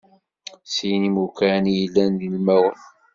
Sin 0.71 1.01
imukan 1.09 1.63
i 1.71 1.73
yellan 1.79 2.11
d 2.19 2.21
ilmawen. 2.27 2.79